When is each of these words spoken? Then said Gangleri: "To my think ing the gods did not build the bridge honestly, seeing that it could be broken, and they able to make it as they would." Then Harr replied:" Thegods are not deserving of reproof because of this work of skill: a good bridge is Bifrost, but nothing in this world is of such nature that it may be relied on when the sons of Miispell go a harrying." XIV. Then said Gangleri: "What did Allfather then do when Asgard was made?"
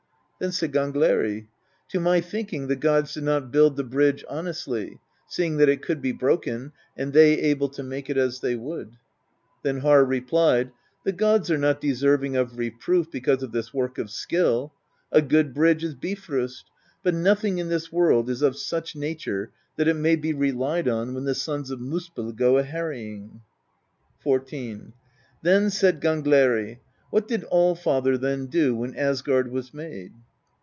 Then 0.39 0.51
said 0.51 0.71
Gangleri: 0.73 1.45
"To 1.89 1.99
my 1.99 2.19
think 2.19 2.51
ing 2.51 2.65
the 2.65 2.75
gods 2.75 3.13
did 3.13 3.21
not 3.23 3.51
build 3.51 3.75
the 3.75 3.83
bridge 3.83 4.25
honestly, 4.27 4.99
seeing 5.27 5.57
that 5.57 5.69
it 5.69 5.83
could 5.83 6.01
be 6.01 6.13
broken, 6.13 6.71
and 6.97 7.13
they 7.13 7.33
able 7.39 7.69
to 7.69 7.83
make 7.83 8.09
it 8.09 8.17
as 8.17 8.39
they 8.39 8.55
would." 8.55 8.93
Then 9.61 9.81
Harr 9.81 10.03
replied:" 10.03 10.71
Thegods 11.05 11.51
are 11.51 11.59
not 11.59 11.79
deserving 11.79 12.35
of 12.37 12.57
reproof 12.57 13.11
because 13.11 13.43
of 13.43 13.51
this 13.51 13.71
work 13.71 13.99
of 13.99 14.09
skill: 14.09 14.73
a 15.11 15.21
good 15.21 15.53
bridge 15.53 15.83
is 15.83 15.93
Bifrost, 15.93 16.65
but 17.03 17.13
nothing 17.13 17.59
in 17.59 17.69
this 17.69 17.91
world 17.91 18.27
is 18.27 18.41
of 18.41 18.57
such 18.57 18.95
nature 18.95 19.51
that 19.75 19.87
it 19.87 19.93
may 19.93 20.15
be 20.15 20.33
relied 20.33 20.87
on 20.87 21.13
when 21.13 21.25
the 21.25 21.35
sons 21.35 21.69
of 21.69 21.79
Miispell 21.79 22.35
go 22.35 22.57
a 22.57 22.63
harrying." 22.63 23.41
XIV. 24.25 24.93
Then 25.43 25.69
said 25.69 26.01
Gangleri: 26.01 26.79
"What 27.11 27.27
did 27.27 27.43
Allfather 27.51 28.17
then 28.19 28.47
do 28.47 28.75
when 28.75 28.95
Asgard 28.95 29.51
was 29.51 29.71
made?" 29.71 30.13